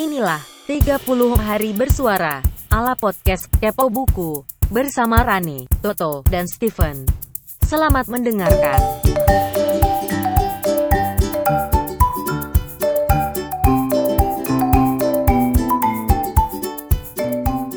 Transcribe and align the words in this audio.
Inilah 0.00 0.40
30 0.64 0.96
hari 1.36 1.76
bersuara 1.76 2.40
ala 2.72 2.96
podcast 2.96 3.52
Kepo 3.60 3.92
Buku 3.92 4.48
bersama 4.72 5.20
Rani, 5.20 5.68
Toto, 5.84 6.24
dan 6.24 6.48
Steven. 6.48 7.04
Selamat 7.60 8.08
mendengarkan. 8.08 8.80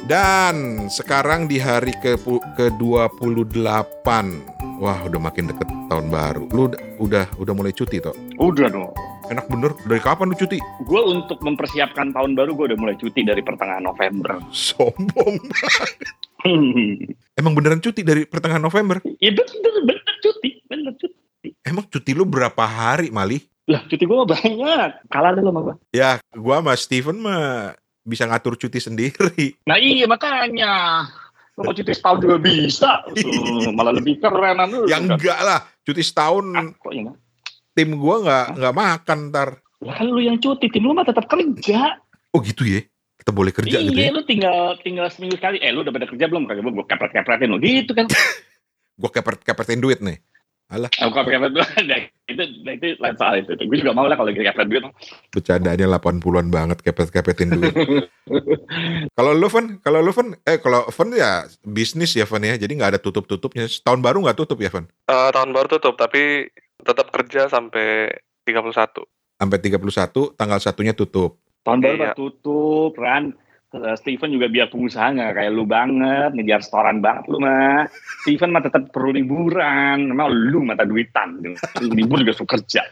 Dan 0.08 0.88
sekarang 0.88 1.52
di 1.52 1.60
hari 1.60 1.92
ke 2.00 2.16
ke-28. 2.56 4.08
Wah, 4.80 5.00
udah 5.04 5.20
makin 5.20 5.52
deket 5.52 5.68
tahun 5.92 6.08
baru. 6.08 6.48
Lu 6.56 6.72
udah 6.72 6.80
udah, 7.04 7.26
udah 7.36 7.52
mulai 7.52 7.76
cuti 7.76 8.00
toh? 8.00 8.16
Udah 8.40 8.72
dong. 8.72 9.13
Enak 9.32 9.46
bener. 9.48 9.72
Dari 9.88 10.02
kapan 10.04 10.32
lu 10.32 10.36
cuti? 10.36 10.60
Gue 10.84 11.02
untuk 11.04 11.40
mempersiapkan 11.40 12.12
tahun 12.12 12.36
baru 12.36 12.52
gue 12.56 12.66
udah 12.74 12.80
mulai 12.80 12.96
cuti 13.00 13.24
dari 13.24 13.40
pertengahan 13.40 13.84
November. 13.84 14.40
Sombong 14.52 15.40
banget. 15.40 15.90
Emang 17.40 17.56
beneran 17.56 17.80
cuti 17.80 18.04
dari 18.04 18.28
pertengahan 18.28 18.60
November? 18.60 19.00
Iya 19.24 19.32
bener, 19.32 19.74
bener 19.88 20.16
cuti, 20.20 20.50
bener 20.68 20.94
cuti. 21.00 21.50
Emang 21.64 21.88
cuti 21.88 22.12
lu 22.12 22.28
berapa 22.28 22.64
hari, 22.68 23.08
Mali? 23.10 23.40
Lah 23.72 23.80
cuti 23.88 24.04
gue 24.04 24.18
banyak. 24.28 25.08
Kalah 25.08 25.32
dulu 25.40 25.48
sama 25.48 25.60
gue. 25.64 25.76
Ya, 25.96 26.20
gua 26.36 26.60
sama 26.60 26.74
Steven 26.76 27.18
mah 27.24 27.80
bisa 28.04 28.28
ngatur 28.28 28.60
cuti 28.60 28.84
sendiri. 28.84 29.56
Nah 29.64 29.80
iya 29.80 30.04
makanya. 30.04 31.08
Lo 31.56 31.70
mau 31.70 31.74
cuti 31.74 31.96
setahun 31.96 32.20
juga 32.20 32.38
bisa. 32.42 33.08
Malah 33.78 33.94
lebih 33.96 34.20
keren 34.20 34.60
lu. 34.68 34.90
Ya 34.90 35.00
enggak 35.00 35.40
lah, 35.40 35.64
cuti 35.88 36.02
setahun 36.04 36.44
Ah, 36.52 36.66
kok 36.76 36.92
iya? 36.92 37.14
Tim 37.74 37.98
gua 37.98 38.16
nggak 38.22 38.46
nggak 38.58 38.76
makan 38.78 39.20
ntar. 39.30 39.50
Lah 39.84 39.94
kan 40.00 40.08
lu 40.08 40.22
yang 40.24 40.40
cuti, 40.40 40.72
tim 40.72 40.86
lu 40.86 40.96
mah 40.96 41.06
tetap 41.06 41.28
kerja. 41.28 42.00
Oh 42.32 42.40
gitu 42.40 42.64
ya? 42.64 42.82
Kita 43.20 43.32
boleh 43.32 43.54
kerja 43.56 43.78
iya, 43.80 43.88
gitu 43.88 44.00
ya? 44.00 44.12
lu 44.12 44.22
tinggal 44.26 44.76
tinggal 44.82 45.08
seminggu 45.12 45.38
sekali. 45.38 45.60
Eh, 45.60 45.72
lu 45.72 45.84
udah 45.84 45.94
pada 45.94 46.08
kerja 46.08 46.26
belum? 46.28 46.48
Kagak 46.48 46.64
gue 46.66 46.86
kepret-kepretin 46.88 47.50
lu 47.52 47.60
gitu 47.62 47.92
kan. 47.96 48.08
Gua 49.02 49.10
kepet-kepetin 49.10 49.82
duit 49.82 50.00
nih. 50.06 50.22
Alah, 50.72 50.90
Aku 50.90 51.14
kepret 51.14 51.52
dulu. 51.54 51.66
Nah, 51.90 52.00
itu, 52.26 52.44
nah, 52.64 52.74
itu 52.74 52.96
lain 52.98 53.16
soal 53.20 53.44
itu. 53.44 53.52
Gue 53.68 53.78
juga 53.84 53.92
mau 53.92 54.08
lah 54.08 54.16
kalau 54.16 54.32
lagi 54.32 54.42
kepret 54.42 54.68
duit. 54.72 54.84
bercandaannya 55.30 55.88
80-an 55.92 56.48
banget 56.50 56.78
kepet-kepetin 56.82 57.50
duit. 57.54 57.74
kalau 59.18 59.32
lu 59.36 59.52
Van, 59.52 59.78
kalau 59.84 60.00
lu 60.00 60.16
Van, 60.16 60.34
eh 60.48 60.58
kalau 60.58 60.88
Van 60.88 61.10
ya 61.14 61.46
bisnis 61.62 62.16
ya 62.16 62.26
Van 62.26 62.42
ya, 62.42 62.56
jadi 62.56 62.72
nggak 62.74 62.98
ada 62.98 63.00
tutup-tutupnya. 63.02 63.68
Tahun 63.70 64.00
baru 64.02 64.24
nggak 64.24 64.40
tutup 64.40 64.58
ya 64.64 64.72
Van? 64.72 64.88
Eh, 64.88 65.30
tahun 65.36 65.52
baru 65.52 65.68
tutup 65.78 66.00
tapi 66.00 66.50
tetap 66.84 67.10
kerja 67.10 67.48
sampai 67.48 68.12
31. 68.44 69.08
Sampai 69.40 69.58
31, 69.60 70.36
tanggal 70.36 70.60
satunya 70.60 70.94
tutup. 70.94 71.40
Tahun 71.64 71.80
baru 71.80 71.96
Iya. 71.96 72.04
mah 72.12 72.16
tutup, 72.16 72.92
Ran. 73.00 73.34
Eh, 73.74 73.96
Steven 73.98 74.30
juga 74.30 74.46
biar 74.54 74.70
pengusaha 74.70 75.10
nggak 75.18 75.34
kayak 75.34 75.52
lu 75.52 75.66
banget, 75.66 76.30
ngejar 76.38 76.62
restoran 76.62 77.02
banget 77.02 77.26
lu 77.26 77.42
mah. 77.42 77.90
Steven 78.22 78.54
mah 78.54 78.62
tetap 78.62 78.94
perlu 78.94 79.18
liburan, 79.18 80.14
memang 80.14 80.30
lu 80.30 80.62
mata 80.62 80.86
duitan. 80.86 81.42
Libur 81.82 82.22
juga 82.22 82.38
suka 82.38 82.60
kerja. 82.62 82.86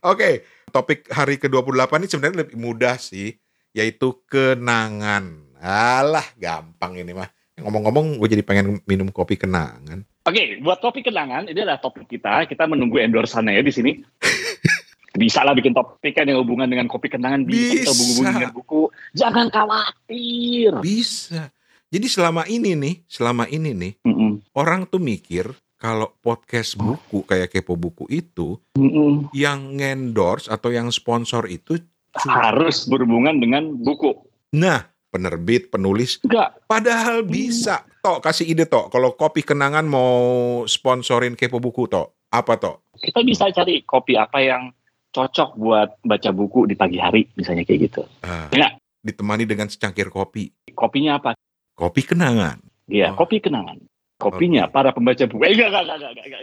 Oke, 0.00 0.46
topik 0.70 1.10
hari 1.10 1.36
ke-28 1.36 1.92
ini 1.98 2.06
sebenarnya 2.08 2.40
lebih 2.46 2.56
mudah 2.56 2.96
sih, 2.96 3.34
yaitu 3.74 4.22
kenangan. 4.24 5.52
Alah, 5.58 6.24
gampang 6.38 6.96
ini 6.96 7.12
mah. 7.12 7.28
Ngomong-ngomong, 7.58 8.22
gue 8.22 8.28
jadi 8.38 8.44
pengen 8.46 8.78
minum 8.86 9.10
kopi 9.10 9.34
kenangan. 9.34 10.06
Oke, 10.28 10.60
buat 10.60 10.76
topik 10.84 11.08
kenangan, 11.08 11.48
ini 11.48 11.64
adalah 11.64 11.80
topik 11.80 12.04
kita. 12.04 12.44
Kita 12.44 12.68
menunggu 12.68 13.00
endorsannya 13.00 13.56
ya 13.56 13.62
di 13.64 13.72
sini. 13.72 13.92
Bisa 15.18 15.40
lah 15.40 15.56
bikin 15.56 15.72
topik 15.72 16.12
kan 16.12 16.28
yang 16.28 16.44
hubungan 16.44 16.68
dengan 16.68 16.84
kopi 16.84 17.08
kenangan. 17.08 17.48
Bisa, 17.48 17.88
Bisa. 17.88 17.96
hubungan 17.96 18.32
dengan 18.36 18.52
buku. 18.52 18.92
Jangan 19.16 19.48
khawatir. 19.48 20.76
Bisa. 20.84 21.48
Jadi 21.88 22.06
selama 22.06 22.44
ini 22.44 22.76
nih, 22.76 22.94
selama 23.08 23.48
ini 23.48 23.72
nih, 23.72 23.92
Mm-mm. 24.04 24.44
orang 24.52 24.84
tuh 24.84 25.00
mikir 25.00 25.48
kalau 25.80 26.12
podcast 26.20 26.76
buku 26.76 27.24
kayak 27.24 27.48
Kepo 27.48 27.80
Buku 27.80 28.04
itu, 28.12 28.60
Mm-mm. 28.76 29.32
yang 29.32 29.80
ngendorse 29.80 30.52
atau 30.52 30.68
yang 30.68 30.92
sponsor 30.92 31.48
itu 31.48 31.80
Harus 32.18 32.84
berhubungan 32.84 33.38
dengan 33.38 33.78
buku. 33.78 34.10
Nah, 34.52 34.84
penerbit, 35.08 35.70
penulis, 35.70 36.18
Enggak, 36.24 36.60
padahal 36.66 37.24
bisa. 37.24 37.84
Tok, 38.08 38.24
kasih 38.24 38.48
ide 38.48 38.64
Tok, 38.64 38.88
kalau 38.88 39.12
kopi 39.12 39.44
kenangan 39.44 39.84
mau 39.84 40.16
sponsorin 40.64 41.36
Kepo 41.36 41.60
Buku 41.60 41.84
Tok, 41.84 42.32
apa 42.32 42.56
Tok? 42.56 42.76
kita 42.96 43.20
bisa 43.20 43.52
cari 43.52 43.84
kopi 43.84 44.16
apa 44.16 44.40
yang 44.40 44.72
cocok 45.12 45.60
buat 45.60 46.00
baca 46.00 46.32
buku 46.32 46.64
di 46.64 46.72
pagi 46.72 46.96
hari, 46.96 47.28
misalnya 47.36 47.68
kayak 47.68 47.92
gitu. 47.92 48.08
Ah, 48.24 48.48
Ya. 48.48 48.72
ditemani 49.04 49.44
dengan 49.44 49.68
secangkir 49.68 50.08
kopi. 50.08 50.48
Kopinya 50.72 51.20
apa? 51.20 51.36
Kopi 51.76 52.00
kenangan. 52.00 52.64
Dia 52.88 53.12
Oh. 53.12 53.20
kopi 53.20 53.44
kenangan. 53.44 53.76
Kopinya 54.18 54.66
para 54.66 54.90
pembaca 54.90 55.22
buku. 55.30 55.46
Eh, 55.46 55.54
enggak, 55.54 55.70
enggak, 55.70 55.82
enggak, 55.94 56.10
enggak, 56.10 56.26
enggak. 56.26 56.42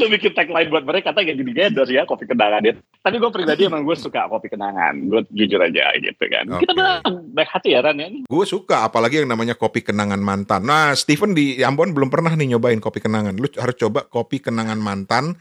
Lu 0.00 0.08
bikin 0.08 0.32
tagline 0.32 0.72
buat 0.72 0.84
mereka, 0.88 1.12
kata 1.12 1.28
gak 1.28 1.36
jadi 1.36 1.52
gendor 1.52 1.88
ya, 1.92 2.08
kopi 2.08 2.24
kenangan 2.24 2.64
ya. 2.64 2.72
Tapi 3.04 3.20
gue 3.20 3.28
pribadi 3.28 3.68
emang 3.68 3.84
gue 3.84 3.92
suka 4.00 4.24
kopi 4.32 4.48
kenangan. 4.48 4.96
Gue 4.96 5.28
jujur 5.28 5.60
aja 5.60 5.92
gitu 6.00 6.24
kan. 6.24 6.56
Kita 6.56 6.72
Oke. 6.72 6.78
bilang 6.80 7.00
baik 7.36 7.50
hati 7.52 7.76
ya 7.76 7.84
Ran 7.84 8.00
ya. 8.00 8.08
Gue 8.24 8.44
suka, 8.48 8.88
apalagi 8.88 9.20
yang 9.20 9.28
namanya 9.28 9.52
kopi 9.52 9.84
kenangan 9.84 10.24
mantan. 10.24 10.64
Nah, 10.64 10.96
Steven 10.96 11.36
di 11.36 11.60
Ambon 11.60 11.92
belum 11.92 12.08
pernah 12.08 12.32
nih 12.32 12.56
nyobain 12.56 12.80
kopi 12.80 13.04
kenangan. 13.04 13.36
Lu 13.36 13.52
harus 13.60 13.76
coba 13.76 14.08
kopi 14.08 14.40
kenangan 14.40 14.80
mantan, 14.80 15.36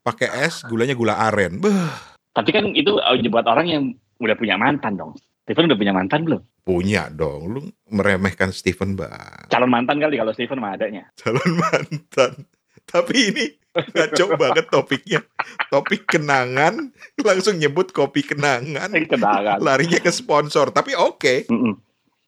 pakai 0.00 0.48
es, 0.48 0.64
gulanya 0.64 0.96
gula 0.96 1.20
aren. 1.20 1.60
Beuh, 1.60 1.92
Tapi 2.32 2.48
kan 2.48 2.64
itu 2.72 2.96
uh, 2.96 3.12
buat 3.28 3.44
orang 3.44 3.66
yang 3.68 3.82
udah 4.24 4.36
punya 4.40 4.56
mantan 4.56 4.96
dong. 4.96 5.12
Steven 5.48 5.64
udah 5.64 5.80
punya 5.80 5.96
mantan 5.96 6.28
belum? 6.28 6.44
punya 6.60 7.08
dong. 7.08 7.48
Lu 7.48 7.60
meremehkan 7.88 8.52
Steven 8.52 8.92
bang. 8.92 9.48
Calon 9.48 9.72
mantan 9.72 9.96
kali 9.96 10.20
kalau 10.20 10.36
Steven 10.36 10.60
mah 10.60 10.76
adanya. 10.76 11.08
calon 11.16 11.56
mantan. 11.56 12.44
Tapi 12.84 13.32
ini 13.32 13.44
ngaco 13.72 14.36
banget 14.36 14.68
topiknya. 14.68 15.24
Topik 15.72 16.04
kenangan, 16.04 16.92
langsung 17.16 17.56
nyebut 17.56 17.96
kopi 17.96 18.20
kenangan. 18.20 18.92
Eh, 18.92 19.08
Kenangan. 19.08 19.56
Larinya 19.64 19.96
ke 19.96 20.12
sponsor. 20.12 20.68
Tapi 20.68 20.92
oke. 20.92 21.48
Mm-mm. 21.48 21.80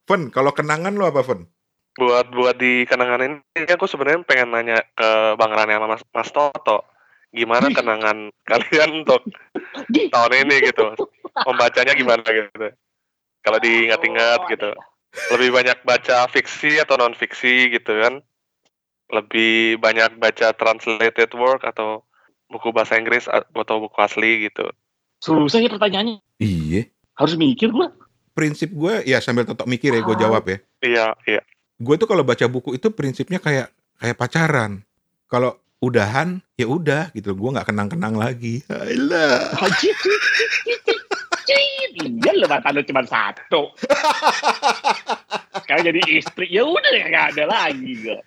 Fen, 0.09 0.33
kalau 0.33 0.57
kenangan 0.57 0.97
lo 0.97 1.05
apa, 1.05 1.21
Fen? 1.21 1.45
Buat 2.01 2.33
buat 2.33 2.57
di 2.57 2.89
kenangan 2.89 3.21
ini 3.21 3.69
aku 3.69 3.85
sebenarnya 3.85 4.25
pengen 4.25 4.57
nanya 4.57 4.81
ke 4.97 5.37
Bang 5.37 5.53
Rani 5.53 5.77
sama 5.77 5.93
Mas, 5.93 6.03
Mas 6.17 6.33
Toto. 6.33 6.89
Gimana 7.31 7.69
kenangan 7.69 8.33
kalian 8.49 9.05
untuk 9.05 9.21
tahun 10.09 10.33
ini 10.49 10.65
gitu? 10.65 10.97
Membacanya 11.45 11.93
gimana 11.93 12.25
gitu? 12.25 12.73
Kalau 13.41 13.59
diingat-ingat 13.59 14.41
Oh, 14.45 14.49
gitu. 14.49 14.71
Lebih 15.35 15.51
banyak 15.51 15.79
baca 15.83 16.29
fiksi 16.31 16.79
atau 16.79 16.95
non 16.95 17.17
fiksi 17.17 17.73
gitu 17.73 17.93
kan? 17.99 18.23
Lebih 19.11 19.83
banyak 19.83 20.23
baca 20.23 20.55
translated 20.55 21.35
work 21.35 21.67
atau 21.67 22.07
buku 22.47 22.71
bahasa 22.71 22.95
Inggris 22.95 23.27
atau 23.27 23.77
buku 23.83 23.99
asli 23.99 24.47
gitu. 24.47 24.71
Susah 25.19 25.59
ya 25.59 25.69
pertanyaannya. 25.69 26.23
Iya. 26.39 26.87
Harus 27.19 27.35
mikir 27.35 27.75
gua. 27.75 27.91
Prinsip 28.31 28.71
gue, 28.71 29.03
ya 29.05 29.19
sambil 29.19 29.43
tetap 29.45 29.67
mikir 29.67 29.91
ya, 29.91 30.01
gue 30.01 30.17
Ah. 30.17 30.21
jawab 30.23 30.43
ya. 30.47 30.59
Iya, 30.81 31.07
iya. 31.27 31.43
Gue 31.77 31.99
tuh 31.99 32.07
kalau 32.07 32.23
baca 32.23 32.47
buku 32.47 32.79
itu 32.79 32.89
prinsipnya 32.95 33.43
kayak 33.43 33.75
kayak 33.99 34.17
pacaran. 34.17 34.87
Kalau 35.27 35.59
udahan, 35.83 36.39
ya 36.55 36.71
udah 36.71 37.11
gitu. 37.13 37.35
Gue 37.35 37.51
nggak 37.51 37.69
kenang-kenang 37.69 38.15
lagi. 38.15 38.63
Alah. 38.71 39.51
Iya 41.51 42.47
mata 42.51 42.75
lu 42.75 42.83
cuma 42.83 43.03
satu. 43.07 43.71
Sekarang 45.63 45.83
jadi 45.87 46.01
istri. 46.19 46.47
Ya 46.51 46.67
udah 46.67 46.91
ya 46.91 47.05
nggak 47.11 47.27
ada 47.37 47.45
lagi 47.47 47.91
gua. 48.03 48.19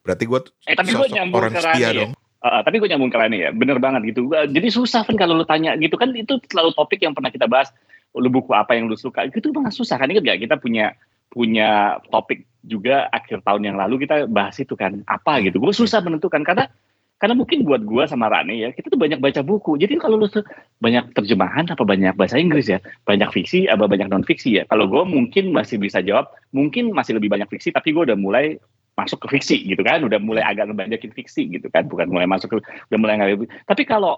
Berarti 0.00 0.24
gue 0.24 0.40
Eh 0.64 0.74
tapi 0.76 0.90
gue 0.96 1.08
nyambung 1.12 1.40
orang 1.44 1.52
ke 1.52 1.60
Rani 1.60 1.80
ya. 1.84 1.90
dong. 1.92 2.12
Uh, 2.40 2.60
tapi 2.64 2.80
gue 2.80 2.88
nyambung 2.88 3.12
ke 3.12 3.18
Rani 3.20 3.36
ya. 3.36 3.50
Bener 3.52 3.76
banget 3.76 4.00
gitu. 4.08 4.32
Gua- 4.32 4.48
Jadi 4.48 4.68
susah 4.72 5.04
kan 5.04 5.16
kalau 5.20 5.36
lu 5.36 5.44
tanya 5.44 5.76
gitu 5.76 6.00
kan 6.00 6.08
itu 6.16 6.40
selalu 6.48 6.72
topik 6.72 7.04
yang 7.04 7.12
pernah 7.12 7.28
kita 7.28 7.44
bahas. 7.44 7.68
Lu 8.16 8.32
buku 8.32 8.50
apa 8.56 8.72
yang 8.74 8.88
lu 8.88 8.96
suka. 8.96 9.28
Itu 9.28 9.52
banget 9.52 9.76
susah 9.76 10.00
kan. 10.00 10.08
Ingat 10.08 10.24
gak 10.24 10.40
kita 10.40 10.56
punya 10.56 10.96
punya 11.30 12.00
topik 12.10 12.48
juga 12.64 13.06
akhir 13.12 13.44
tahun 13.46 13.72
yang 13.72 13.76
lalu 13.76 14.08
kita 14.08 14.24
bahas 14.24 14.56
itu 14.56 14.72
kan. 14.72 15.04
Apa 15.04 15.44
gitu. 15.44 15.60
Gue 15.60 15.76
susah 15.76 16.00
menentukan 16.00 16.40
karena 16.42 16.72
karena 17.20 17.36
mungkin 17.36 17.68
buat 17.68 17.84
gue 17.84 18.04
sama 18.08 18.32
Rani 18.32 18.64
ya, 18.64 18.68
kita 18.72 18.88
tuh 18.88 18.96
banyak 18.96 19.20
baca 19.20 19.44
buku. 19.44 19.76
Jadi 19.76 20.00
kalau 20.00 20.16
lu 20.16 20.32
tuh 20.32 20.40
banyak 20.80 21.12
terjemahan 21.12 21.68
apa 21.68 21.84
banyak 21.84 22.16
bahasa 22.16 22.40
Inggris 22.40 22.72
ya, 22.72 22.80
banyak 23.04 23.28
fiksi 23.28 23.68
apa 23.68 23.84
banyak 23.84 24.08
non 24.08 24.24
fiksi 24.24 24.56
ya. 24.56 24.62
Kalau 24.64 24.88
gue 24.88 25.04
mungkin 25.04 25.52
masih 25.52 25.76
bisa 25.76 26.00
jawab, 26.00 26.32
mungkin 26.56 26.96
masih 26.96 27.20
lebih 27.20 27.28
banyak 27.28 27.44
fiksi, 27.52 27.76
tapi 27.76 27.92
gue 27.92 28.08
udah 28.08 28.16
mulai 28.16 28.56
masuk 28.96 29.20
ke 29.28 29.36
fiksi 29.36 29.68
gitu 29.68 29.84
kan, 29.84 30.00
udah 30.00 30.16
mulai 30.16 30.40
agak 30.48 30.72
ngebanyakin 30.72 31.12
fiksi 31.12 31.52
gitu 31.52 31.68
kan, 31.68 31.84
bukan 31.92 32.08
mulai 32.08 32.24
masuk 32.24 32.56
ke, 32.56 32.56
udah 32.88 32.98
mulai 32.98 33.20
nggak. 33.20 33.68
Tapi 33.68 33.82
kalau 33.84 34.16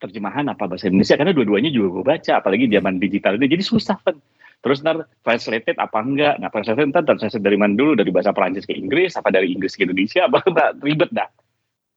terjemahan 0.00 0.48
apa 0.48 0.64
bahasa 0.64 0.88
Indonesia, 0.88 1.20
karena 1.20 1.36
dua-duanya 1.36 1.68
juga 1.68 2.00
gue 2.00 2.04
baca, 2.16 2.32
apalagi 2.40 2.64
zaman 2.72 2.96
digital 2.96 3.36
ini, 3.36 3.44
jadi 3.44 3.60
susah 3.60 4.00
kan. 4.00 4.16
Terus 4.58 4.82
ntar 4.82 5.06
translated 5.22 5.76
apa 5.78 6.00
enggak? 6.02 6.34
Nah 6.40 6.48
translated 6.50 6.90
ntar 6.90 7.04
translated 7.06 7.44
dari 7.44 7.54
mana 7.60 7.78
dulu? 7.78 7.94
Dari 7.94 8.10
bahasa 8.10 8.34
Perancis 8.34 8.66
ke 8.66 8.74
Inggris, 8.74 9.14
apa 9.14 9.30
dari 9.30 9.54
Inggris 9.54 9.78
ke 9.78 9.86
Indonesia? 9.86 10.26
Apa? 10.26 10.74
Ribet 10.82 11.14
dah. 11.14 11.30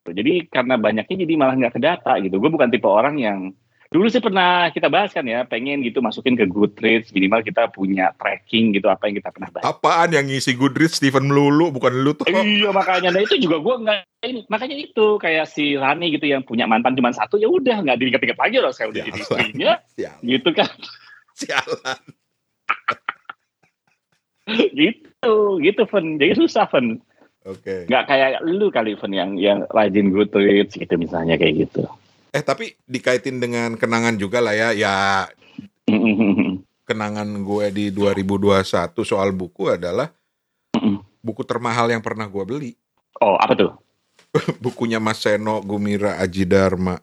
Jadi 0.09 0.49
karena 0.49 0.81
banyaknya 0.81 1.15
jadi 1.27 1.33
malah 1.37 1.55
nggak 1.57 1.73
ke 1.77 1.81
data 1.81 2.17
gitu. 2.17 2.41
Gue 2.41 2.49
bukan 2.49 2.73
tipe 2.73 2.89
orang 2.89 3.21
yang 3.21 3.53
Dulu 3.91 4.07
sih 4.07 4.23
pernah 4.23 4.71
kita 4.71 4.87
bahas 4.87 5.11
kan 5.11 5.27
ya, 5.27 5.43
pengen 5.43 5.83
gitu 5.83 5.99
masukin 5.99 6.39
ke 6.39 6.47
Goodreads, 6.47 7.11
minimal 7.11 7.43
kita 7.43 7.67
punya 7.75 8.15
tracking 8.15 8.71
gitu 8.71 8.87
apa 8.87 9.11
yang 9.11 9.19
kita 9.19 9.35
pernah 9.35 9.51
baca. 9.51 9.67
Apaan 9.67 10.15
yang 10.15 10.31
ngisi 10.31 10.55
Goodreads 10.55 10.95
Steven 10.95 11.27
Melulu 11.27 11.75
bukan 11.75 11.99
lu 11.99 12.15
tuh. 12.15 12.23
Iya 12.31 12.71
makanya, 12.71 13.11
nah 13.11 13.19
itu 13.19 13.35
juga 13.35 13.59
gue 13.59 13.75
nggak 13.83 13.99
ini, 14.31 14.47
makanya 14.47 14.79
itu 14.79 15.19
kayak 15.19 15.43
si 15.43 15.75
Rani 15.75 16.07
gitu 16.15 16.23
yang 16.23 16.47
punya 16.47 16.71
mantan 16.71 16.95
cuma 16.95 17.11
satu 17.11 17.35
ya 17.35 17.51
udah 17.51 17.83
nggak 17.83 17.99
diinget-inget 17.99 18.39
lagi 18.39 18.57
loh 18.63 18.71
saya 18.71 18.95
udah 18.95 19.03
jadi 19.03 19.19
istrinya, 19.19 19.71
gitu 20.23 20.49
kan, 20.55 20.71
Sialan. 21.35 22.01
gitu, 24.79 25.59
gitu 25.59 25.81
Fen, 25.91 26.15
jadi 26.15 26.39
susah 26.39 26.63
Fen, 26.71 27.03
Oke. 27.41 27.89
nggak 27.89 28.05
kayak 28.05 28.45
lu 28.45 28.69
kali 28.69 28.93
Fen 28.93 29.17
yang 29.17 29.33
yang 29.33 29.65
rajin 29.73 30.13
Goodreads 30.13 30.77
gitu 30.77 30.93
misalnya 30.97 31.41
kayak 31.41 31.67
gitu. 31.67 31.89
Eh 32.31 32.45
tapi 32.45 32.77
dikaitin 32.85 33.41
dengan 33.41 33.73
kenangan 33.75 34.13
juga 34.15 34.39
lah 34.39 34.53
ya. 34.53 34.69
Ya 34.77 35.25
kenangan 36.89 37.27
gue 37.41 37.65
di 37.73 37.85
2021 37.89 38.61
soal 39.01 39.33
buku 39.33 39.73
adalah 39.73 40.13
buku 41.21 41.41
termahal 41.45 41.89
yang 41.89 42.01
pernah 42.01 42.25
gue 42.25 42.43
beli. 42.45 42.71
oh 43.21 43.37
apa 43.37 43.53
tuh? 43.53 43.71
Bukunya 44.63 44.97
Mas 44.97 45.21
Seno 45.21 45.59
Gumira 45.61 46.17
Aji 46.17 46.47
Dharma 46.47 46.97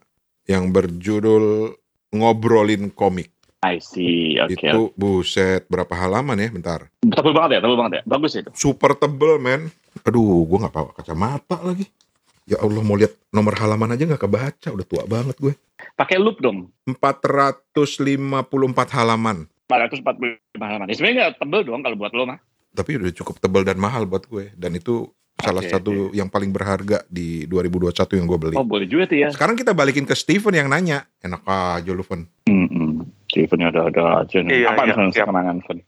yang 0.49 0.73
berjudul 0.73 1.77
Ngobrolin 2.11 2.89
Komik. 2.89 3.31
I 3.59 3.83
see, 3.83 4.39
oke. 4.39 4.55
Itu 4.55 4.95
buset 4.95 5.67
berapa 5.67 5.91
halaman 5.91 6.39
ya? 6.39 6.47
Bentar. 6.47 6.87
Tebel 7.03 7.35
banget 7.35 7.59
ya, 7.59 7.61
tebel 7.67 7.75
banget 7.75 7.93
ya, 7.99 8.03
bagus 8.07 8.39
itu. 8.39 8.51
Super 8.55 8.95
tebel 8.95 9.43
men. 9.43 9.75
Aduh, 10.07 10.47
gue 10.47 10.59
nggak 10.63 10.75
bawa 10.75 10.91
kacamata 10.95 11.59
lagi. 11.67 11.91
Ya 12.47 12.63
Allah 12.63 12.81
mau 12.81 12.95
lihat 12.95 13.19
nomor 13.35 13.59
halaman 13.59 13.99
aja 13.99 14.07
nggak 14.07 14.25
kebaca. 14.25 14.69
Udah 14.71 14.87
tua 14.87 15.03
banget 15.11 15.37
gue. 15.43 15.59
Pakai 15.99 16.23
loop 16.23 16.39
dong, 16.39 16.71
454 16.87 18.95
halaman. 18.95 19.51
445 19.67 20.39
halaman. 20.63 20.87
Ya, 20.87 20.95
sebenarnya 20.95 21.17
nggak 21.19 21.35
tebel 21.43 21.61
dong 21.67 21.83
kalau 21.83 21.97
buat 21.99 22.15
lo 22.15 22.25
mah. 22.31 22.39
Tapi 22.73 22.95
udah 22.95 23.11
cukup 23.11 23.43
tebel 23.43 23.67
dan 23.67 23.83
mahal 23.83 24.07
buat 24.07 24.23
gue. 24.31 24.55
Dan 24.55 24.79
itu 24.79 25.11
salah 25.39 25.63
Oke, 25.63 25.71
satu 25.71 26.11
yang 26.11 26.27
paling 26.27 26.51
berharga 26.51 27.07
di 27.07 27.47
2021 27.47 28.19
yang 28.19 28.27
gue 28.27 28.39
beli. 28.39 28.55
Oh 28.59 28.67
boleh 28.67 28.91
juga 28.91 29.07
tuh 29.07 29.19
ya. 29.23 29.29
Sekarang 29.31 29.55
kita 29.55 29.71
balikin 29.71 30.03
ke 30.03 30.15
Steven 30.19 30.51
yang 30.51 30.67
nanya. 30.67 31.07
Enak 31.23 31.47
aja 31.47 31.91
lu, 31.95 32.03
Fen. 32.03 32.27
Hmm, 32.51 32.58
Stevennya 33.39 33.71
ada 33.71 33.87
ada 33.87 34.05
aja 34.27 34.43
nih. 34.43 34.67
Iya, 34.67 34.75
Apa 34.75 34.83
iya, 34.83 34.95
siap. 35.15 35.31
kenangan 35.31 35.63
Fen? 35.63 35.79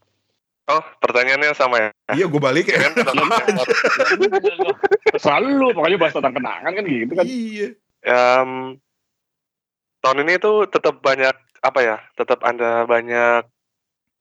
Oh, 0.71 0.79
pertanyaannya 1.03 1.51
sama 1.51 1.83
ya. 1.83 1.89
Iya, 2.15 2.31
gue 2.31 2.39
balik 2.39 2.71
ya. 2.71 2.79
Keren 2.79 2.95
tetap- 2.95 3.11
Selalu 5.23 5.47
lu, 5.59 5.67
pokoknya 5.75 5.99
bahas 5.99 6.15
tentang 6.15 6.31
kenangan 6.31 6.71
kan 6.71 6.83
gitu 6.87 7.11
kan. 7.11 7.25
Iya. 7.27 7.67
Em, 8.07 8.79
tahun 9.99 10.23
ini 10.23 10.39
tuh 10.39 10.71
tetap 10.71 11.03
banyak 11.03 11.35
apa 11.59 11.79
ya? 11.83 11.97
Tetap 12.15 12.39
ada 12.47 12.87
banyak 12.87 13.43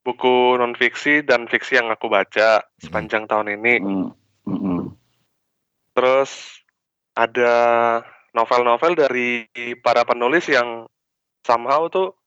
buku 0.02 0.58
non 0.58 0.74
fiksi 0.74 1.22
dan 1.22 1.46
fiksi 1.46 1.78
yang 1.78 1.86
aku 1.94 2.10
baca 2.10 2.66
sepanjang 2.82 3.30
tahun 3.30 3.54
ini. 3.54 3.74
Hmm. 3.78 4.90
Terus 5.94 6.58
ada 7.14 7.54
novel-novel 8.34 8.98
dari 8.98 9.46
para 9.78 10.02
penulis 10.02 10.50
yang 10.50 10.90
somehow 11.46 11.86
tuh, 11.86 12.18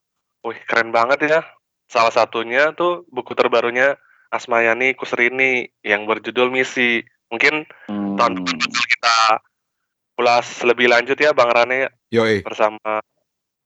wih 0.43 0.59
keren 0.63 0.91
banget 0.91 1.19
ya. 1.23 1.39
Salah 1.87 2.11
satunya 2.11 2.71
tuh 2.71 3.03
buku 3.07 3.33
terbarunya 3.33 3.95
Asmayani 4.27 4.93
Kusrini 4.93 5.65
yang 5.81 6.03
berjudul 6.03 6.49
Misi. 6.49 7.03
Mungkin 7.29 7.65
Hmm. 7.87 8.15
tahun 8.15 8.33
depan 8.39 8.57
kita 8.61 9.17
ulas 10.15 10.47
lebih 10.61 10.87
lanjut 10.87 11.17
ya 11.17 11.33
Bang 11.33 11.49
Rane 11.49 11.89
Yoi, 12.09 12.45
bersama 12.45 13.01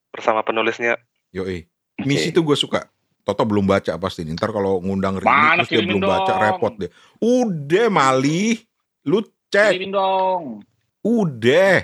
bersama 0.10 0.40
penulisnya. 0.42 0.96
yoi. 1.30 1.68
Misi 2.00 2.32
tuh 2.32 2.42
gue 2.42 2.56
suka. 2.56 2.88
Toto 3.22 3.44
belum 3.44 3.68
baca 3.68 3.92
pasti. 3.98 4.24
Ntar 4.24 4.50
kalau 4.50 4.80
ngundang 4.80 5.20
Rini 5.20 5.28
Mana 5.28 5.60
terus 5.60 5.70
dia 5.70 5.84
belum 5.84 6.00
baca 6.00 6.32
dong. 6.32 6.40
repot 6.40 6.74
deh. 6.80 6.92
Udah 7.20 7.88
Mali, 7.92 8.56
lu 9.04 9.20
cek. 9.52 9.76
Kirimin 9.76 9.92
dong. 9.92 10.44
Udah. 11.04 11.84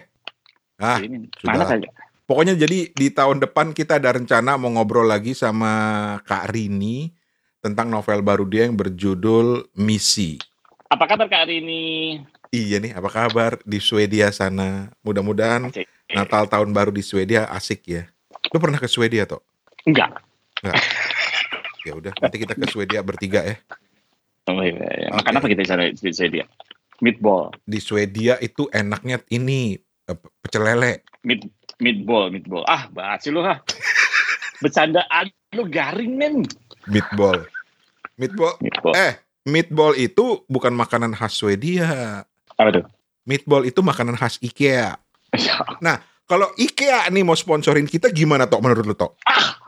Ah, 0.79 0.97
Kirimin. 0.97 1.27
sudah. 1.35 1.51
Mana 1.51 1.63
saja. 1.67 1.87
Pokoknya 2.33 2.57
jadi 2.57 2.89
di 2.89 3.13
tahun 3.13 3.45
depan 3.45 3.77
kita 3.77 4.01
ada 4.01 4.17
rencana 4.17 4.57
mau 4.57 4.73
ngobrol 4.73 5.05
lagi 5.05 5.37
sama 5.37 6.17
Kak 6.25 6.49
Rini 6.49 7.13
tentang 7.61 7.93
novel 7.93 8.25
baru 8.25 8.41
dia 8.49 8.65
yang 8.65 8.73
berjudul 8.73 9.69
Misi. 9.77 10.41
Apa 10.89 11.05
kabar 11.05 11.29
Kak 11.29 11.45
Rini? 11.45 12.17
Iya 12.49 12.81
nih, 12.81 12.97
apa 12.97 13.05
kabar 13.13 13.61
di 13.61 13.77
Swedia 13.77 14.33
sana? 14.33 14.89
Mudah-mudahan. 15.05 15.69
Natal 16.09 16.49
tahun 16.49 16.73
baru 16.73 16.89
di 16.89 17.05
Swedia 17.05 17.45
asik 17.53 17.85
ya. 17.85 18.09
Lu 18.49 18.57
pernah 18.57 18.81
ke 18.81 18.89
Swedia 18.89 19.29
toh? 19.29 19.45
Enggak. 19.85 20.17
Ya 21.85 21.93
udah, 21.93 22.17
nanti 22.17 22.41
kita 22.41 22.57
ke 22.57 22.65
Swedia 22.65 23.05
bertiga 23.05 23.45
ya. 23.45 23.61
Oh, 24.49 24.57
iya, 24.57 24.89
iya. 24.89 25.13
Makan 25.13 25.37
apa 25.37 25.45
kita 25.53 25.61
di 25.61 25.69
sana 25.69 25.85
di 25.85 26.09
sana 26.09 26.33
dia? 26.33 26.49
Meatball. 26.97 27.53
Di 27.61 27.77
Swedia 27.77 28.41
itu 28.41 28.65
enaknya 28.73 29.21
ini 29.29 29.77
eh, 30.09 30.17
pecel 30.41 30.65
lele. 30.65 31.05
Meat, 31.21 31.45
meatball, 31.83 32.31
meatball. 32.31 32.63
Ah, 32.63 32.87
basi 32.87 33.27
lu 33.27 33.43
ha. 33.43 33.59
Bercandaan 34.63 35.27
lu 35.51 35.67
garing 35.67 36.15
men. 36.15 36.47
Meatball. 36.87 37.43
Meatball. 38.15 38.55
Meatball. 38.63 38.93
Eh, 38.95 39.19
meatball 39.43 39.93
itu 39.99 40.47
bukan 40.47 40.71
makanan 40.71 41.11
khas 41.11 41.35
Swedia. 41.35 42.23
Apa 42.55 42.69
tuh? 42.71 42.85
Meatball 43.27 43.67
itu 43.67 43.83
makanan 43.83 44.15
khas 44.15 44.39
IKEA. 44.39 44.95
Kalau 46.23 46.47
IKEA 46.55 47.11
nih 47.11 47.27
mau 47.27 47.35
sponsorin 47.35 47.83
kita 47.83 48.07
gimana 48.07 48.47
toh 48.47 48.63
menurut 48.63 48.87
lu 48.87 48.95
toh? 48.95 49.19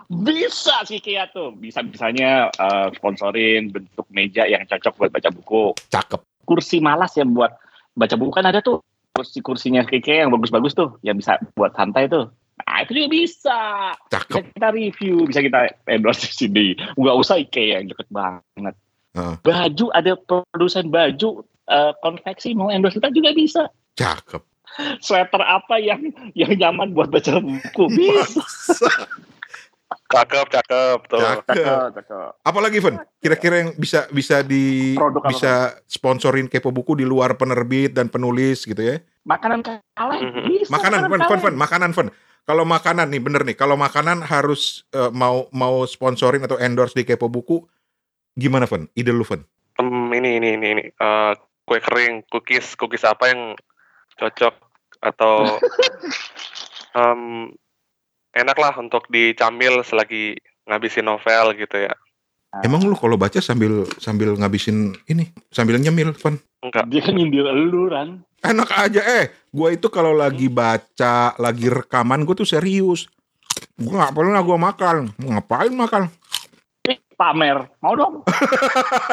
Bisa 0.05 0.85
sih 0.85 1.01
Kia 1.01 1.25
tuh. 1.33 1.53
Bisa 1.57 1.81
bisanya 1.81 2.53
eh, 2.53 2.87
sponsorin 2.93 3.73
bentuk 3.73 4.05
meja 4.13 4.45
yang 4.45 4.61
cocok 4.69 4.93
buat 5.01 5.11
baca 5.11 5.29
buku. 5.33 5.73
Cakep. 5.89 6.21
Kursi 6.45 6.77
malas 6.77 7.17
yang 7.17 7.33
buat 7.33 7.57
baca 7.97 8.15
buku 8.17 8.31
kan 8.33 8.45
ada 8.45 8.61
tuh. 8.61 8.81
Kursi-kursinya 9.15 9.87
Kike 9.87 10.21
yang 10.21 10.29
bagus-bagus 10.29 10.75
tuh. 10.75 10.99
Yang 11.01 11.23
bisa 11.23 11.33
buat 11.55 11.71
santai 11.73 12.11
tuh. 12.11 12.27
Nah 12.55 12.83
itu 12.83 12.91
juga 12.95 13.09
bisa. 13.11 13.59
Bisa 13.95 14.19
Cakep. 14.19 14.43
kita 14.55 14.69
review. 14.75 15.15
Bisa 15.27 15.39
kita 15.39 15.59
endorse 15.87 16.27
di 16.27 16.33
sini. 16.35 16.67
Nggak 16.99 17.15
usah 17.15 17.39
IKEA 17.39 17.79
yang 17.79 17.87
deket 17.91 18.07
banget. 18.11 18.75
Heeh. 19.15 19.35
Baju, 19.43 19.85
ada 19.95 20.11
produsen 20.19 20.91
baju 20.91 21.47
eh, 21.71 21.91
konveksi 22.03 22.51
mau 22.53 22.67
endorse 22.67 22.99
kita 22.99 23.11
juga 23.15 23.31
bisa. 23.31 23.63
Cakep. 23.95 24.43
Sweater 24.99 25.39
apa 25.39 25.79
yang 25.79 26.11
yang 26.35 26.51
nyaman 26.59 26.91
buat 26.91 27.07
baca 27.07 27.39
buku. 27.39 27.83
Bisa. 27.95 28.43
Cakep, 29.85 30.47
cakep 30.49 30.99
tuh. 31.05 31.21
Cakep. 31.21 31.45
Cakep, 31.45 31.89
cakep. 32.01 32.29
Apalagi 32.41 32.77
Fen? 32.81 32.95
Kira-kira 33.21 33.55
yang 33.61 33.69
bisa 33.77 34.09
bisa 34.09 34.41
di 34.41 34.97
Produk 34.97 35.21
apa, 35.21 35.29
bisa 35.29 35.53
sponsorin 35.85 36.49
kepo 36.49 36.73
buku 36.73 36.97
di 36.97 37.05
luar 37.05 37.37
penerbit 37.37 37.93
dan 37.93 38.09
penulis 38.09 38.65
gitu 38.65 38.81
ya? 38.81 38.97
Makanan 39.25 39.61
kaleng 39.93 40.21
Mhm. 40.21 40.41
bisa. 40.49 40.69
Makanan, 40.73 40.99
Fen, 41.05 41.09
Fen, 41.09 41.21
kaleng. 41.21 41.41
Fen, 41.41 41.55
makanan, 41.57 41.91
Fen. 41.93 42.07
Kalau 42.45 42.61
makanan 42.65 43.09
nih 43.09 43.21
bener 43.21 43.41
nih, 43.41 43.57
kalau 43.57 43.73
makanan 43.77 44.21
harus 44.25 44.85
eh, 44.93 45.09
mau 45.09 45.49
mau 45.53 45.81
sponsorin 45.85 46.45
atau 46.45 46.57
endorse 46.61 46.93
di 46.93 47.05
kepo 47.05 47.29
buku, 47.29 47.65
gimana 48.33 48.65
Fen? 48.65 48.89
Ide 48.93 49.13
lu 49.13 49.25
Fen? 49.25 49.45
Em, 49.77 50.09
ini 50.13 50.37
ini 50.41 50.49
ini 50.57 50.67
ini 50.77 50.83
Eh, 50.89 51.33
kue 51.65 51.81
kering, 51.81 52.25
cookies, 52.29 52.77
cookies 52.77 53.05
apa 53.05 53.33
yang 53.33 53.41
cocok 54.17 54.53
atau 55.01 55.57
em, 57.01 57.49
enak 58.35 58.57
lah 58.59 58.75
untuk 58.75 59.07
dicamil 59.07 59.81
selagi 59.81 60.35
ngabisin 60.67 61.07
novel 61.07 61.55
gitu 61.55 61.87
ya. 61.87 61.95
Emang 62.63 62.87
lu 62.87 62.95
kalau 62.95 63.19
baca 63.19 63.43
sambil 63.43 63.83
sambil 63.99 64.31
ngabisin 64.39 64.95
ini, 65.11 65.27
sambil 65.51 65.75
nyemil, 65.75 66.15
Fen? 66.15 66.39
Enggak. 66.63 66.87
Dia 66.87 67.01
kan 67.03 67.13
nyindir 67.19 67.43
elu, 67.43 67.91
Ran. 67.91 68.23
Enak 68.39 68.69
aja 68.71 69.01
eh, 69.03 69.25
gua 69.51 69.75
itu 69.75 69.91
kalau 69.91 70.15
lagi 70.15 70.47
baca, 70.47 71.35
lagi 71.35 71.67
rekaman 71.67 72.23
gue 72.23 72.35
tuh 72.37 72.47
serius. 72.47 73.11
Gue 73.75 73.91
nggak 73.91 74.15
pernah 74.15 74.39
gua 74.39 74.55
makan. 74.71 75.11
Ngapain 75.19 75.73
makan? 75.75 76.07
Ih, 76.87 76.95
pamer. 77.19 77.67
Mau 77.83 77.91
dong. 77.97 78.23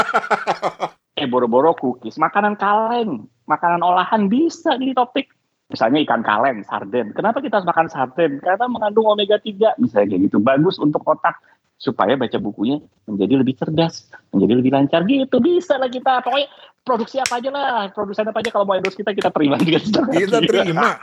eh, 1.18 1.26
boro-boro 1.26 1.74
cookies. 1.74 2.22
Makanan 2.22 2.54
kaleng. 2.54 3.26
Makanan 3.50 3.82
olahan 3.82 4.30
bisa 4.30 4.78
di 4.78 4.94
topik. 4.94 5.26
Misalnya 5.72 5.98
ikan 6.04 6.20
kaleng, 6.20 6.60
sarden. 6.68 7.16
Kenapa 7.16 7.40
kita 7.40 7.58
harus 7.58 7.68
makan 7.68 7.88
sarden? 7.88 8.38
Karena 8.44 8.68
mengandung 8.68 9.08
omega 9.08 9.40
3. 9.40 9.80
Misalnya 9.80 10.12
kayak 10.12 10.22
gitu. 10.28 10.38
Bagus 10.38 10.76
untuk 10.76 11.00
otak. 11.02 11.40
Supaya 11.80 12.14
baca 12.14 12.38
bukunya 12.38 12.78
menjadi 13.08 13.40
lebih 13.40 13.56
cerdas. 13.58 14.06
Menjadi 14.30 14.52
lebih 14.60 14.70
lancar 14.70 15.02
gitu. 15.08 15.40
Bisa 15.40 15.80
lah 15.80 15.88
kita. 15.88 16.20
Pokoknya 16.22 16.46
produksi 16.84 17.18
apa 17.18 17.40
aja 17.40 17.50
lah. 17.50 17.88
Produsen 17.90 18.28
apa 18.28 18.38
aja 18.38 18.50
kalau 18.52 18.68
mau 18.68 18.76
endorse 18.76 19.00
kita, 19.00 19.16
kita 19.16 19.32
terima 19.32 19.56
juga. 19.58 19.80
Kita 20.12 20.38
terima. 20.44 21.00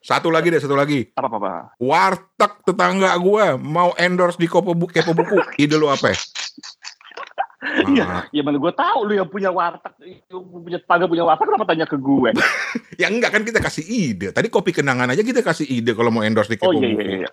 Satu 0.00 0.32
lagi 0.32 0.48
deh, 0.48 0.56
satu 0.56 0.72
lagi. 0.72 1.12
Apa-apa. 1.12 1.76
Warteg 1.76 2.52
tetangga 2.64 3.12
gua 3.20 3.60
mau 3.60 3.92
endorse 4.00 4.40
di 4.40 4.48
Kopo 4.48 4.72
Bu- 4.72 4.88
Kepo 4.88 5.12
Buku. 5.12 5.36
Ide 5.60 5.76
lu 5.76 5.92
apa? 5.92 6.16
Iya. 7.60 8.04
Ah, 8.08 8.24
Ya 8.32 8.40
mana 8.40 8.56
gue 8.56 8.72
tahu 8.72 9.04
lu 9.04 9.12
yang 9.12 9.28
punya 9.28 9.52
warteg, 9.52 9.92
yang 10.00 10.40
punya 10.48 10.80
tetangga 10.80 11.04
punya 11.04 11.28
warteg 11.28 11.44
kenapa 11.44 11.68
tanya 11.68 11.84
ke 11.84 12.00
gue? 12.00 12.30
ya 13.00 13.12
enggak 13.12 13.36
kan 13.36 13.44
kita 13.44 13.60
kasih 13.60 13.84
ide. 13.84 14.32
Tadi 14.32 14.48
kopi 14.48 14.72
kenangan 14.72 15.12
aja 15.12 15.20
kita 15.20 15.44
kasih 15.44 15.68
ide 15.68 15.92
kalau 15.92 16.08
mau 16.08 16.24
endorse 16.24 16.48
di 16.48 16.56
Kepo 16.56 16.68
Oh 16.68 16.74
iya 16.74 16.88
Buku. 16.88 17.04
iya 17.04 17.16
iya. 17.20 17.30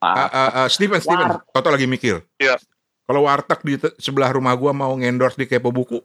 Uh, 0.00 0.08
uh, 0.08 0.50
uh, 0.64 0.66
Steven, 0.72 0.96
Steven, 0.96 1.28
War- 1.28 1.44
Toto 1.52 1.68
lagi 1.68 1.84
mikir. 1.84 2.24
Iya. 2.40 2.56
Kalau 3.04 3.28
warteg 3.28 3.60
di 3.60 3.74
sebelah 4.00 4.32
rumah 4.32 4.56
gua 4.56 4.72
mau 4.72 4.96
ngendorse 4.96 5.36
di 5.36 5.44
Kepo 5.44 5.68
Buku, 5.68 6.00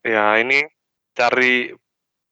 Ya 0.00 0.36
ini 0.36 0.64
cari 1.12 1.72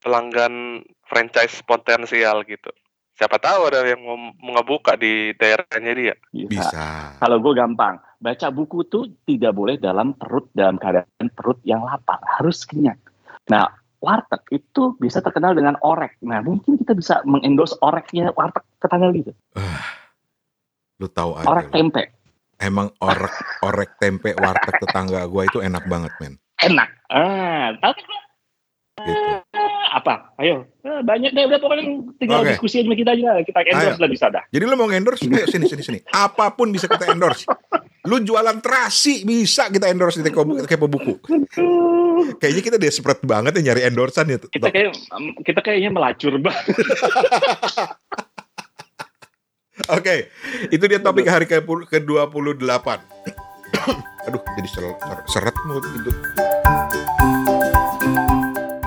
pelanggan 0.01 0.81
franchise 1.05 1.61
potensial 1.63 2.45
gitu. 2.45 2.73
Siapa 3.13 3.37
tahu 3.37 3.69
ada 3.69 3.85
yang 3.85 4.01
mau 4.01 4.17
mau 4.17 4.57
ngebuka 4.57 4.97
di 4.97 5.37
daerahnya 5.37 5.93
dia. 5.93 6.15
Bisa. 6.33 6.49
bisa. 6.49 6.87
Kalau 7.21 7.39
gue 7.39 7.53
gampang, 7.53 8.01
baca 8.23 8.55
buku 8.55 8.87
tuh 8.87 9.11
tidak 9.27 9.53
boleh 9.53 9.75
dalam 9.77 10.15
perut 10.15 10.47
dalam 10.55 10.79
keadaan 10.79 11.27
perut 11.35 11.59
yang 11.67 11.83
lapar, 11.83 12.23
harus 12.39 12.63
kenyang. 12.63 12.97
Nah, 13.51 13.67
warteg 13.99 14.47
itu 14.55 14.95
bisa 15.03 15.19
terkenal 15.19 15.59
dengan 15.59 15.75
orek. 15.83 16.15
Nah, 16.23 16.39
mungkin 16.39 16.79
kita 16.79 16.95
bisa 16.95 17.19
mengendorse 17.27 17.75
oreknya 17.83 18.31
warteg 18.39 18.63
tetangga 18.79 19.11
gitu. 19.11 19.35
Lu 21.03 21.11
tahu 21.11 21.43
aja. 21.43 21.51
Orek 21.51 21.75
tempe, 21.75 22.15
Emang 22.63 22.95
orek 23.03 23.35
orek 23.67 23.99
tempe 23.99 24.39
warteg 24.39 24.79
tetangga 24.79 25.27
gua 25.27 25.43
itu 25.51 25.59
enak 25.59 25.83
banget, 25.91 26.15
men. 26.23 26.39
enak. 26.63 26.95
Ah, 27.11 27.75
tahu 27.83 27.91
kan? 27.99 28.23
Gitu. 29.03 29.19
Ah, 29.51 29.99
apa? 29.99 30.31
Ayo, 30.39 30.63
Ah, 30.87 31.03
banyak 31.03 31.35
deh. 31.35 31.43
Udah 31.51 31.59
pokoknya 31.59 32.07
tinggal 32.23 32.47
Oke. 32.47 32.55
diskusi 32.55 32.87
sama 32.87 32.95
kita 32.95 33.19
aja. 33.19 33.43
Kita 33.43 33.59
endorse 33.67 33.99
lah 33.99 34.11
bisa 34.11 34.27
dah. 34.31 34.47
Jadi 34.55 34.63
lu 34.63 34.79
mau 34.79 34.87
endorse, 34.95 35.27
ayo 35.27 35.47
sini 35.51 35.67
sini 35.67 35.83
sini. 35.83 35.99
Apa 36.15 36.55
pun 36.55 36.71
bisa 36.71 36.87
kita 36.87 37.11
endorse. 37.11 37.51
Lu 38.03 38.19
jualan 38.19 38.59
terasi 38.59 39.23
bisa 39.23 39.71
kita 39.71 39.87
endorse 39.87 40.19
di 40.19 40.31
Kepo, 40.35 40.59
Kepo 40.67 40.87
Buku. 40.91 41.23
Kayaknya 42.43 42.63
kita 42.67 42.79
desperate 42.83 43.23
banget 43.23 43.63
ya 43.63 43.71
nyari 43.71 43.87
endorsan 43.87 44.27
ya. 44.27 44.43
Kita 44.43 44.75
kayak 44.75 44.91
kita 45.47 45.61
kayaknya 45.63 45.95
melacur 45.95 46.35
banget. 46.43 46.75
Oke, 49.97 50.31
itu 50.69 50.85
dia 50.91 50.99
topik 50.99 51.27
hari 51.31 51.47
ke- 51.47 51.63
ke-28. 51.63 52.87
Aduh, 54.27 54.43
jadi 54.59 54.69
ser- 54.69 54.99
ser- 54.99 55.27
seret 55.31 55.57
mulut 55.67 55.87
gitu. 55.95 56.11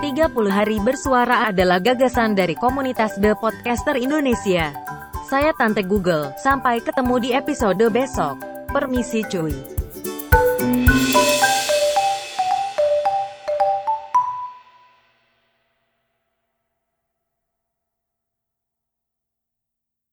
30 0.03 0.31
hari 0.47 0.77
bersuara 0.83 1.51
adalah 1.51 1.79
gagasan 1.79 2.35
dari 2.35 2.55
komunitas 2.55 3.15
The 3.19 3.35
Podcaster 3.39 3.95
Indonesia. 3.95 4.71
Saya 5.25 5.51
Tante 5.57 5.83
Google, 5.83 6.31
sampai 6.39 6.79
ketemu 6.79 7.15
di 7.19 7.29
episode 7.33 7.81
besok. 7.91 8.54
Permisi 8.75 9.23
cuy. 9.23 9.55